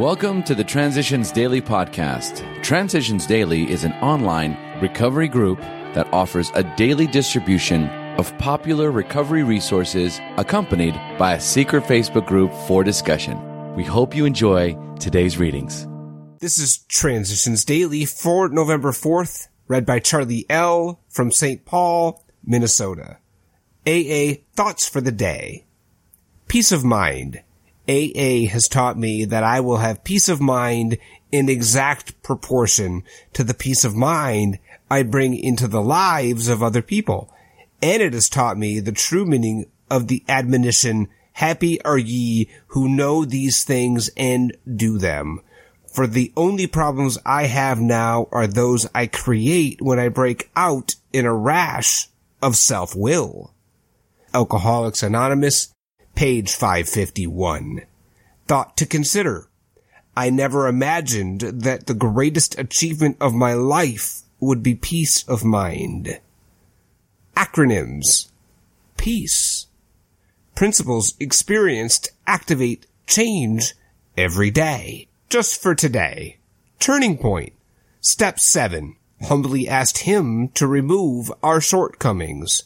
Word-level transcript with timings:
Welcome 0.00 0.42
to 0.44 0.54
the 0.54 0.64
Transitions 0.64 1.30
Daily 1.30 1.60
podcast. 1.60 2.62
Transitions 2.62 3.26
Daily 3.26 3.70
is 3.70 3.84
an 3.84 3.92
online 4.00 4.56
recovery 4.80 5.28
group 5.28 5.60
that 5.92 6.10
offers 6.10 6.50
a 6.54 6.64
daily 6.78 7.06
distribution 7.06 7.86
of 8.16 8.36
popular 8.38 8.90
recovery 8.90 9.42
resources 9.42 10.18
accompanied 10.38 10.94
by 11.18 11.34
a 11.34 11.40
secret 11.40 11.84
Facebook 11.84 12.26
group 12.26 12.50
for 12.66 12.82
discussion. 12.82 13.36
We 13.74 13.84
hope 13.84 14.16
you 14.16 14.24
enjoy 14.24 14.74
today's 14.98 15.36
readings. 15.36 15.86
This 16.38 16.56
is 16.56 16.78
Transitions 16.88 17.66
Daily 17.66 18.06
for 18.06 18.48
November 18.48 18.92
4th, 18.92 19.48
read 19.68 19.84
by 19.84 19.98
Charlie 19.98 20.46
L. 20.48 20.98
from 21.10 21.30
St. 21.30 21.66
Paul, 21.66 22.24
Minnesota. 22.42 23.18
AA 23.86 24.40
Thoughts 24.54 24.88
for 24.88 25.02
the 25.02 25.12
Day. 25.12 25.66
Peace 26.48 26.72
of 26.72 26.84
Mind. 26.84 27.42
AA 27.88 28.46
has 28.50 28.68
taught 28.68 28.98
me 28.98 29.24
that 29.24 29.42
I 29.42 29.60
will 29.60 29.78
have 29.78 30.04
peace 30.04 30.28
of 30.28 30.40
mind 30.40 30.98
in 31.32 31.48
exact 31.48 32.22
proportion 32.22 33.02
to 33.32 33.44
the 33.44 33.54
peace 33.54 33.84
of 33.84 33.94
mind 33.94 34.58
I 34.90 35.02
bring 35.02 35.34
into 35.34 35.68
the 35.68 35.82
lives 35.82 36.48
of 36.48 36.62
other 36.62 36.82
people. 36.82 37.32
And 37.82 38.02
it 38.02 38.12
has 38.12 38.28
taught 38.28 38.58
me 38.58 38.80
the 38.80 38.92
true 38.92 39.24
meaning 39.24 39.66
of 39.90 40.08
the 40.08 40.22
admonition, 40.28 41.08
happy 41.32 41.80
are 41.82 41.98
ye 41.98 42.48
who 42.68 42.88
know 42.88 43.24
these 43.24 43.64
things 43.64 44.10
and 44.16 44.56
do 44.76 44.98
them. 44.98 45.40
For 45.92 46.06
the 46.06 46.32
only 46.36 46.66
problems 46.66 47.18
I 47.26 47.46
have 47.46 47.80
now 47.80 48.28
are 48.30 48.46
those 48.46 48.88
I 48.94 49.06
create 49.06 49.82
when 49.82 49.98
I 49.98 50.08
break 50.08 50.50
out 50.54 50.94
in 51.12 51.26
a 51.26 51.34
rash 51.34 52.08
of 52.40 52.56
self-will. 52.56 53.52
Alcoholics 54.32 55.02
Anonymous, 55.02 55.72
page 56.14 56.54
551. 56.54 57.82
Thought 58.46 58.76
to 58.76 58.86
consider. 58.86 59.48
I 60.16 60.30
never 60.30 60.66
imagined 60.66 61.40
that 61.40 61.86
the 61.86 61.94
greatest 61.94 62.58
achievement 62.58 63.16
of 63.20 63.32
my 63.32 63.54
life 63.54 64.22
would 64.40 64.62
be 64.62 64.74
peace 64.74 65.22
of 65.28 65.44
mind. 65.44 66.20
Acronyms. 67.36 68.28
Peace. 68.96 69.66
Principles 70.54 71.14
experienced 71.18 72.10
activate 72.26 72.86
change 73.06 73.74
every 74.16 74.50
day. 74.50 75.08
Just 75.28 75.62
for 75.62 75.74
today. 75.74 76.38
Turning 76.80 77.16
point. 77.16 77.52
Step 78.00 78.40
7. 78.40 78.96
Humbly 79.22 79.68
asked 79.68 79.98
him 79.98 80.48
to 80.50 80.66
remove 80.66 81.32
our 81.42 81.60
shortcomings. 81.60 82.64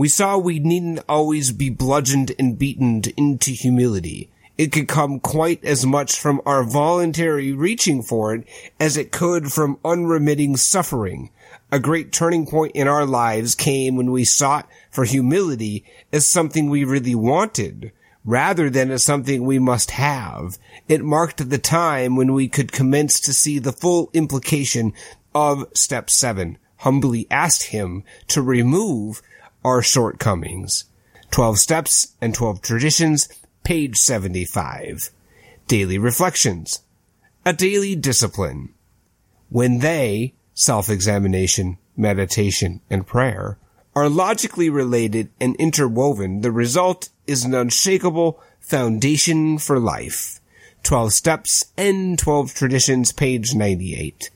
We 0.00 0.08
saw 0.08 0.38
we 0.38 0.60
needn't 0.60 1.04
always 1.10 1.52
be 1.52 1.68
bludgeoned 1.68 2.32
and 2.38 2.58
beaten 2.58 3.02
into 3.18 3.50
humility. 3.50 4.30
It 4.56 4.72
could 4.72 4.88
come 4.88 5.20
quite 5.20 5.62
as 5.62 5.84
much 5.84 6.18
from 6.18 6.40
our 6.46 6.64
voluntary 6.64 7.52
reaching 7.52 8.02
for 8.02 8.34
it 8.34 8.48
as 8.80 8.96
it 8.96 9.12
could 9.12 9.52
from 9.52 9.78
unremitting 9.84 10.56
suffering. 10.56 11.28
A 11.70 11.78
great 11.78 12.12
turning 12.12 12.46
point 12.46 12.72
in 12.74 12.88
our 12.88 13.04
lives 13.04 13.54
came 13.54 13.96
when 13.96 14.10
we 14.10 14.24
sought 14.24 14.66
for 14.90 15.04
humility 15.04 15.84
as 16.10 16.26
something 16.26 16.70
we 16.70 16.82
really 16.82 17.14
wanted, 17.14 17.92
rather 18.24 18.70
than 18.70 18.90
as 18.90 19.04
something 19.04 19.44
we 19.44 19.58
must 19.58 19.90
have. 19.90 20.56
It 20.88 21.04
marked 21.04 21.50
the 21.50 21.58
time 21.58 22.16
when 22.16 22.32
we 22.32 22.48
could 22.48 22.72
commence 22.72 23.20
to 23.20 23.34
see 23.34 23.58
the 23.58 23.70
full 23.70 24.08
implication 24.14 24.94
of 25.34 25.66
step 25.74 26.08
seven. 26.08 26.56
Humbly 26.78 27.26
asked 27.30 27.64
him 27.64 28.02
to 28.28 28.40
remove 28.40 29.20
our 29.64 29.82
shortcomings. 29.82 30.84
12 31.30 31.58
Steps 31.58 32.16
and 32.20 32.34
12 32.34 32.60
Traditions, 32.62 33.28
page 33.62 33.96
75. 33.96 35.10
Daily 35.66 35.98
Reflections. 35.98 36.80
A 37.46 37.52
daily 37.52 37.94
discipline. 37.94 38.74
When 39.48 39.78
they, 39.78 40.34
self-examination, 40.54 41.78
meditation, 41.96 42.80
and 42.90 43.06
prayer, 43.06 43.58
are 43.94 44.08
logically 44.08 44.70
related 44.70 45.30
and 45.40 45.56
interwoven, 45.56 46.40
the 46.40 46.52
result 46.52 47.08
is 47.26 47.44
an 47.44 47.54
unshakable 47.54 48.40
foundation 48.60 49.58
for 49.58 49.78
life. 49.78 50.40
12 50.82 51.12
Steps 51.12 51.72
and 51.76 52.18
12 52.18 52.54
Traditions, 52.54 53.12
page 53.12 53.54
98. 53.54 54.30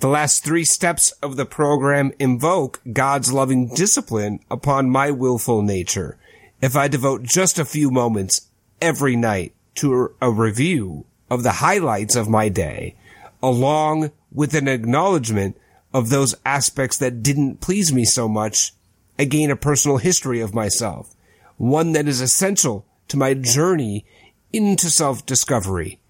The 0.00 0.08
last 0.08 0.42
three 0.42 0.64
steps 0.64 1.10
of 1.22 1.36
the 1.36 1.44
program 1.44 2.12
invoke 2.18 2.80
God's 2.90 3.34
loving 3.34 3.68
discipline 3.68 4.40
upon 4.50 4.88
my 4.88 5.10
willful 5.10 5.60
nature. 5.60 6.16
If 6.62 6.74
I 6.74 6.88
devote 6.88 7.22
just 7.22 7.58
a 7.58 7.66
few 7.66 7.90
moments 7.90 8.48
every 8.80 9.14
night 9.14 9.54
to 9.74 10.14
a 10.22 10.30
review 10.30 11.04
of 11.28 11.42
the 11.42 11.52
highlights 11.52 12.16
of 12.16 12.30
my 12.30 12.48
day, 12.48 12.96
along 13.42 14.10
with 14.32 14.54
an 14.54 14.68
acknowledgement 14.68 15.58
of 15.92 16.08
those 16.08 16.34
aspects 16.46 16.96
that 16.96 17.22
didn't 17.22 17.60
please 17.60 17.92
me 17.92 18.06
so 18.06 18.26
much, 18.26 18.72
I 19.18 19.24
gain 19.24 19.50
a 19.50 19.56
personal 19.56 19.98
history 19.98 20.40
of 20.40 20.54
myself, 20.54 21.14
one 21.58 21.92
that 21.92 22.08
is 22.08 22.22
essential 22.22 22.86
to 23.08 23.18
my 23.18 23.34
journey 23.34 24.06
into 24.50 24.88
self-discovery. 24.88 26.00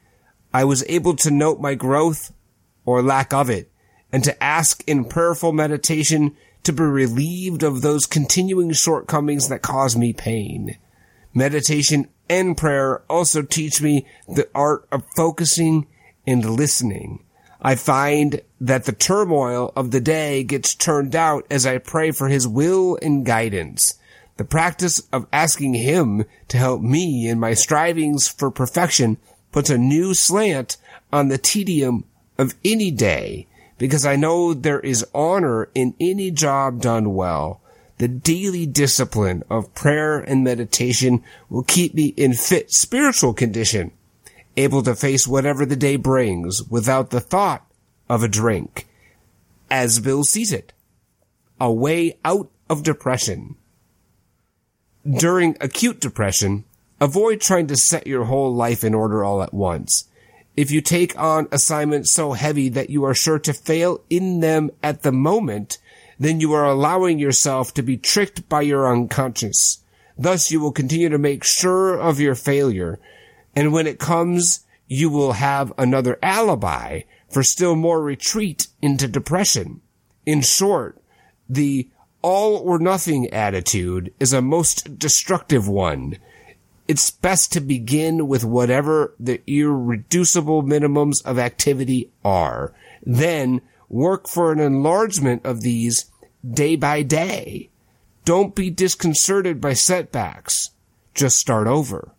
I 0.55 0.63
was 0.63 0.85
able 0.87 1.17
to 1.17 1.31
note 1.33 1.61
my 1.61 1.75
growth 1.75 2.33
or 2.85 3.03
lack 3.03 3.35
of 3.35 3.51
it 3.51 3.70
and 4.13 4.25
to 4.25 4.43
ask 4.43 4.83
in 4.87 5.05
prayerful 5.05 5.53
meditation 5.53 6.37
to 6.63 6.73
be 6.73 6.83
relieved 6.83 7.63
of 7.63 7.81
those 7.81 8.07
continuing 8.07 8.73
shortcomings 8.73 9.49
that 9.49 9.63
cause 9.63 9.97
me 9.97 10.13
pain. 10.13 10.77
Meditation 11.33 12.09
and 12.29 12.57
prayer 12.57 13.03
also 13.09 13.43
teach 13.43 13.81
me 13.81 14.07
the 14.29 14.49
art 14.55 14.87
of 14.91 15.05
focusing 15.17 15.87
and 16.27 16.45
listening. 16.45 17.25
I 17.63 17.75
find 17.75 18.41
that 18.61 18.85
the 18.85 18.93
turmoil 18.93 19.73
of 19.77 19.91
the 19.91 20.01
day 20.01 20.45
gets 20.45 20.75
turned 20.75 21.15
out 21.15 21.47
as 21.51 21.67
I 21.67 21.79
pray 21.79 22.11
for 22.11 22.29
his 22.29 22.49
will 22.49 22.99
and 23.03 23.25
guidance. 23.25 23.95
The 24.39 24.45
practice 24.45 25.01
of 25.13 25.27
asking 25.33 25.75
him 25.75 26.25
to 26.49 26.57
help 26.57 26.81
me 26.81 27.29
in 27.29 27.39
my 27.39 27.53
strivings 27.55 28.29
for 28.29 28.51
perfection 28.51 29.19
puts 29.53 29.69
a 29.69 29.77
new 29.77 30.15
slant 30.15 30.79
on 31.13 31.29
the 31.29 31.39
tedium 31.39 32.05
of 32.39 32.55
any 32.65 32.91
day 32.91 33.47
because 33.81 34.05
I 34.05 34.15
know 34.15 34.53
there 34.53 34.79
is 34.79 35.07
honor 35.15 35.71
in 35.75 35.95
any 35.99 36.31
job 36.31 36.83
done 36.83 37.15
well. 37.15 37.63
The 37.97 38.09
daily 38.09 38.67
discipline 38.67 39.43
of 39.49 39.75
prayer 39.75 40.19
and 40.19 40.45
meditation 40.45 41.25
will 41.49 41.63
keep 41.63 41.95
me 41.95 42.09
in 42.09 42.35
fit 42.35 42.71
spiritual 42.71 43.33
condition, 43.33 43.93
able 44.55 44.83
to 44.83 44.95
face 44.95 45.27
whatever 45.27 45.65
the 45.65 45.77
day 45.77 45.97
brings 45.97 46.63
without 46.65 47.09
the 47.09 47.21
thought 47.21 47.67
of 48.07 48.23
a 48.23 48.29
drink. 48.29 48.87
As 49.71 49.99
Bill 49.99 50.25
sees 50.25 50.53
it, 50.53 50.75
a 51.59 51.73
way 51.73 52.19
out 52.23 52.51
of 52.69 52.83
depression. 52.83 53.57
During 55.11 55.57
acute 55.59 56.01
depression, 56.01 56.65
avoid 57.01 57.41
trying 57.41 57.69
to 57.69 57.77
set 57.77 58.07
your 58.07 58.25
whole 58.25 58.55
life 58.55 58.85
in 58.85 58.93
order 58.95 59.25
all 59.25 59.43
at 59.43 59.55
once 59.55 60.10
if 60.57 60.71
you 60.71 60.81
take 60.81 61.19
on 61.19 61.49
assignments 61.53 62.13
so 62.13 62.33
heavy 62.33 62.69
that 62.69 62.91
you 62.91 63.05
are 63.05 63.15
sure 63.15 63.39
to 63.39 63.53
fail 63.53 64.03
in 64.11 64.41
them 64.41 64.71
at 64.83 65.03
the 65.03 65.13
moment, 65.13 65.79
then 66.19 66.41
you 66.41 66.53
are 66.53 66.67
allowing 66.67 67.19
yourself 67.19 67.73
to 67.75 67.83
be 67.83 67.97
tricked 67.97 68.49
by 68.49 68.61
your 68.61 68.91
unconscious. 68.91 69.83
Thus 70.19 70.51
you 70.51 70.61
will 70.61 70.73
continue 70.73 71.09
to 71.09 71.19
make 71.19 71.45
sure 71.45 71.99
of 71.99 72.21
your 72.21 72.35
failure. 72.35 72.99
And 73.57 73.73
when 73.73 73.87
it 73.87 73.99
comes, 73.99 74.67
you 74.87 75.09
will 75.09 75.33
have 75.33 75.73
another 75.79 76.19
alibi 76.23 77.03
for 77.29 77.43
still 77.43 77.77
more 77.77 78.03
retreat 78.03 78.67
into 78.83 79.09
depression. 79.09 79.81
In 80.27 80.43
short, 80.43 81.01
the 81.49 81.89
all 82.23 82.57
or 82.57 82.79
nothing 82.79 83.33
attitude 83.33 84.13
is 84.21 84.33
a 84.33 84.43
most 84.43 84.99
destructive 84.99 85.67
one 85.67 86.19
it's 86.91 87.09
best 87.09 87.53
to 87.53 87.61
begin 87.61 88.27
with 88.27 88.45
whatever 88.45 89.15
the 89.21 89.41
irreducible 89.47 90.65
minimums 90.65 91.25
of 91.25 91.39
activity 91.39 92.11
are. 92.25 92.75
Then 93.07 93.61
work 93.89 94.27
for 94.27 94.51
an 94.51 94.59
enlargement 94.59 95.47
of 95.47 95.61
these 95.61 96.11
day 96.45 96.75
by 96.75 97.03
day. 97.03 97.71
Don't 98.25 98.57
be 98.57 98.71
disconcerted 98.71 99.61
by 99.61 99.73
setbacks. 99.73 100.71
Just 101.15 101.39
start 101.39 101.69
over. 101.69 102.11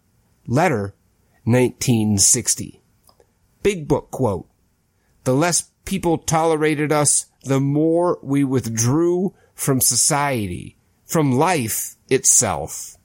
Letter 0.47 0.95
1960. 1.43 2.81
Big 3.63 3.89
Book 3.89 4.09
quote. 4.09 4.47
The 5.25 5.33
less 5.33 5.69
people 5.83 6.17
tolerated 6.17 6.93
us, 6.93 7.25
the 7.43 7.59
more 7.59 8.19
we 8.23 8.45
withdrew 8.45 9.33
from 9.53 9.81
society, 9.81 10.77
from 11.03 11.33
life 11.33 11.97
itself 12.09 12.95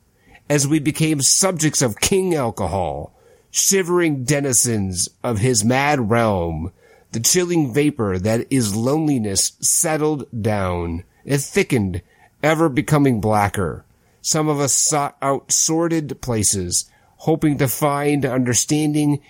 as 0.48 0.66
we 0.66 0.78
became 0.78 1.20
subjects 1.20 1.82
of 1.82 2.00
King 2.00 2.34
Alcohol, 2.34 3.12
shivering 3.50 4.24
denizens 4.24 5.08
of 5.22 5.38
his 5.38 5.64
mad 5.64 6.10
realm. 6.10 6.72
The 7.12 7.20
chilling 7.20 7.72
vapor 7.72 8.18
that 8.18 8.46
is 8.50 8.76
loneliness 8.76 9.52
settled 9.60 10.26
down. 10.42 11.04
It 11.24 11.38
thickened, 11.38 12.02
ever 12.42 12.68
becoming 12.68 13.20
blacker. 13.20 13.84
Some 14.20 14.48
of 14.48 14.60
us 14.60 14.72
sought 14.72 15.16
out 15.22 15.52
sordid 15.52 16.20
places, 16.20 16.90
hoping 17.18 17.58
to 17.58 17.68
find 17.68 18.24
understanding 18.24 19.22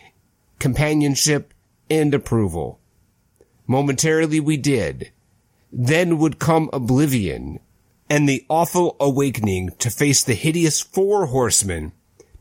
companionship, 0.59 1.53
and 1.91 2.15
approval. 2.15 2.81
Momentarily 3.67 4.41
we 4.41 4.57
did. 4.57 5.11
Then 5.73 6.19
would 6.19 6.39
come 6.39 6.71
oblivion 6.73 7.61
and 8.09 8.29
the 8.29 8.45
awful 8.49 8.97
awakening 9.01 9.71
to 9.79 9.91
face 9.91 10.23
the 10.23 10.35
hideous 10.35 10.81
four 10.81 11.27
horsemen, 11.27 11.93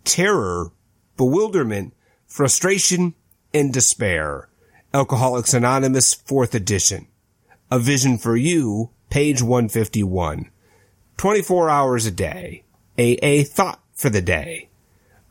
terror, 0.03 0.71
bewilderment, 1.17 1.93
frustration, 2.27 3.13
and 3.53 3.73
despair. 3.73 4.49
Alcoholics 4.93 5.53
Anonymous, 5.53 6.13
fourth 6.13 6.55
edition. 6.55 7.07
A 7.71 7.79
Vision 7.79 8.17
for 8.17 8.35
You, 8.35 8.91
page 9.09 9.41
151. 9.41 10.49
24 11.17 11.69
hours 11.69 12.05
a 12.05 12.11
day. 12.11 12.63
AA 12.97 13.43
thought 13.43 13.81
for 13.93 14.09
the 14.09 14.21
day. 14.21 14.69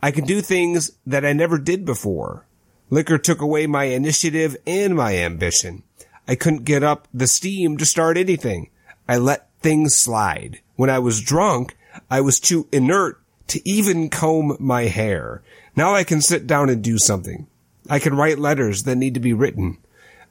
I 0.03 0.11
can 0.11 0.25
do 0.25 0.41
things 0.41 0.93
that 1.07 1.25
I 1.25 1.33
never 1.33 1.59
did 1.59 1.85
before. 1.85 2.47
Liquor 2.91 3.19
took 3.19 3.41
away 3.41 3.67
my 3.67 3.85
initiative 3.85 4.57
and 4.67 4.95
my 4.95 5.17
ambition. 5.17 5.83
I 6.29 6.35
couldn't 6.35 6.65
get 6.65 6.83
up 6.83 7.09
the 7.13 7.27
steam 7.27 7.77
to 7.79 7.87
start 7.87 8.17
anything. 8.17 8.71
I 9.09 9.17
let 9.17 9.49
things 9.65 9.97
slide. 9.97 10.61
When 10.77 10.91
I 10.91 10.99
was 10.99 11.23
drunk, 11.23 11.75
I 12.11 12.21
was 12.21 12.39
too 12.39 12.69
inert 12.71 13.19
to 13.47 13.67
even 13.67 14.11
comb 14.11 14.59
my 14.61 14.83
hair. 14.83 15.43
Now 15.75 15.95
I 15.95 16.05
can 16.05 16.21
sit 16.21 16.47
down 16.47 16.69
and 16.69 16.85
do 16.85 16.99
something. 16.99 17.47
I 17.89 17.99
can 17.99 18.15
write 18.15 18.39
letters 18.39 18.83
that 18.83 18.97
need 18.97 19.15
to 19.15 19.21
be 19.21 19.33
written. 19.33 19.79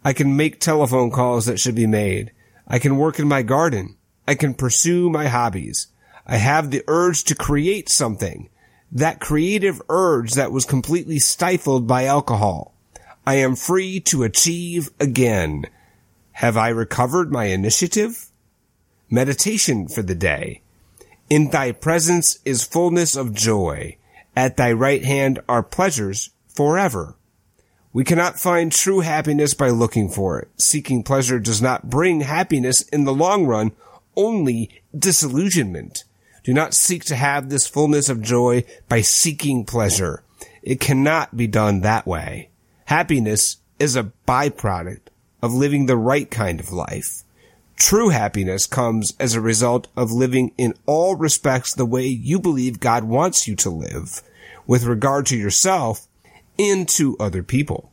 I 0.05 0.13
can 0.13 0.37
make 0.37 0.59
telephone 0.59 1.09
calls 1.09 1.47
that 1.47 1.59
should 1.59 1.73
be 1.73 1.87
made. 1.87 2.31
I 2.67 2.77
can 2.77 2.97
work 2.97 3.17
in 3.17 3.27
my 3.27 3.41
garden. 3.41 3.97
I 4.27 4.35
can 4.35 4.53
pursue 4.53 5.09
my 5.09 5.25
hobbies. 5.29 5.87
I 6.27 6.37
have 6.37 6.69
the 6.69 6.83
urge 6.87 7.23
to 7.23 7.35
create 7.35 7.89
something. 7.89 8.49
That 8.91 9.19
creative 9.19 9.81
urge 9.89 10.33
that 10.33 10.51
was 10.51 10.63
completely 10.63 11.17
stifled 11.17 11.87
by 11.87 12.05
alcohol. 12.05 12.75
I 13.25 13.35
am 13.35 13.55
free 13.55 13.99
to 14.01 14.21
achieve 14.21 14.91
again. 14.99 15.65
Have 16.33 16.55
I 16.55 16.69
recovered 16.69 17.31
my 17.31 17.45
initiative? 17.45 18.29
Meditation 19.13 19.87
for 19.87 20.01
the 20.01 20.15
day. 20.15 20.63
In 21.29 21.51
thy 21.51 21.71
presence 21.71 22.39
is 22.45 22.63
fullness 22.63 23.15
of 23.15 23.31
joy. 23.31 23.95
At 24.35 24.57
thy 24.57 24.71
right 24.71 25.05
hand 25.05 25.39
are 25.47 25.61
pleasures 25.61 26.31
forever. 26.47 27.13
We 27.93 28.05
cannot 28.05 28.39
find 28.39 28.71
true 28.71 29.01
happiness 29.01 29.53
by 29.53 29.69
looking 29.69 30.09
for 30.09 30.39
it. 30.39 30.49
Seeking 30.57 31.03
pleasure 31.03 31.37
does 31.37 31.61
not 31.61 31.91
bring 31.91 32.21
happiness 32.21 32.81
in 32.81 33.03
the 33.03 33.13
long 33.13 33.45
run, 33.45 33.73
only 34.15 34.81
disillusionment. 34.97 36.05
Do 36.43 36.51
not 36.51 36.73
seek 36.73 37.05
to 37.05 37.15
have 37.15 37.49
this 37.49 37.67
fullness 37.67 38.09
of 38.09 38.19
joy 38.19 38.63
by 38.89 39.01
seeking 39.01 39.63
pleasure. 39.63 40.23
It 40.63 40.79
cannot 40.79 41.37
be 41.37 41.45
done 41.45 41.81
that 41.81 42.07
way. 42.07 42.49
Happiness 42.85 43.57
is 43.77 43.95
a 43.95 44.11
byproduct 44.27 45.01
of 45.43 45.53
living 45.53 45.85
the 45.85 45.97
right 45.97 46.31
kind 46.31 46.59
of 46.59 46.73
life. 46.73 47.23
True 47.83 48.07
happiness 48.07 48.65
comes 48.65 49.13
as 49.19 49.35
a 49.35 49.41
result 49.41 49.89
of 49.97 50.09
living 50.09 50.53
in 50.57 50.73
all 50.85 51.17
respects 51.17 51.73
the 51.73 51.85
way 51.85 52.05
you 52.07 52.39
believe 52.39 52.79
God 52.79 53.03
wants 53.03 53.45
you 53.45 53.57
to 53.57 53.69
live, 53.69 54.21
with 54.65 54.85
regard 54.85 55.25
to 55.25 55.37
yourself 55.37 56.07
and 56.57 56.87
to 56.87 57.17
other 57.19 57.43
people. 57.43 57.91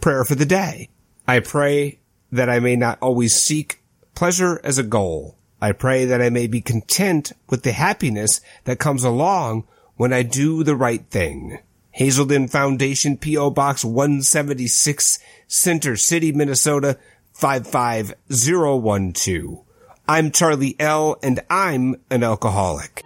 Prayer 0.00 0.24
for 0.24 0.34
the 0.34 0.46
day. 0.46 0.88
I 1.28 1.40
pray 1.40 1.98
that 2.32 2.48
I 2.48 2.58
may 2.58 2.74
not 2.74 2.96
always 3.02 3.34
seek 3.34 3.82
pleasure 4.14 4.62
as 4.64 4.78
a 4.78 4.82
goal. 4.82 5.36
I 5.60 5.72
pray 5.72 6.06
that 6.06 6.22
I 6.22 6.30
may 6.30 6.46
be 6.46 6.62
content 6.62 7.32
with 7.50 7.64
the 7.64 7.72
happiness 7.72 8.40
that 8.64 8.78
comes 8.78 9.04
along 9.04 9.64
when 9.96 10.14
I 10.14 10.22
do 10.22 10.64
the 10.64 10.74
right 10.74 11.06
thing. 11.10 11.58
Hazelden 11.90 12.48
Foundation, 12.48 13.18
P.O. 13.18 13.50
Box 13.50 13.84
176, 13.84 15.18
Center 15.46 15.96
City, 15.96 16.32
Minnesota 16.32 16.98
55012. 17.36 19.64
I'm 20.08 20.30
Charlie 20.30 20.76
L. 20.80 21.18
and 21.22 21.40
I'm 21.50 21.96
an 22.10 22.22
alcoholic. 22.22 23.04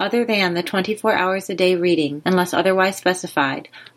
Other 0.00 0.24
than 0.24 0.54
the 0.54 0.64
24 0.64 1.12
hours 1.12 1.48
a 1.48 1.54
day 1.54 1.76
reading, 1.76 2.22
unless 2.26 2.52
otherwise 2.52 2.96
specified, 2.96 3.68